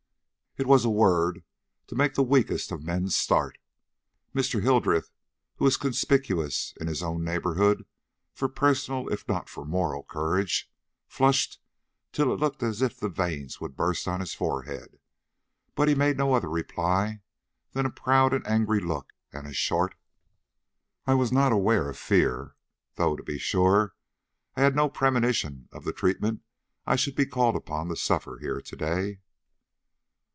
[0.57, 1.45] It was a word
[1.87, 3.57] to make the weakest of men start.
[4.35, 4.61] Mr.
[4.61, 5.09] Hildreth,
[5.55, 7.85] who was conspicuous in his own neighborhood
[8.33, 10.69] for personal if not for moral courage,
[11.07, 11.57] flushed
[12.11, 14.99] till it looked as if the veins would burst on his forehead,
[15.73, 17.21] but he made no other reply
[17.71, 19.95] than a proud and angry look and a short:
[21.07, 22.57] "I was not aware of fear;
[22.95, 23.95] though, to be sure,
[24.57, 26.41] I had no premonition of the treatment
[26.85, 29.21] I should be called upon to suffer here to day."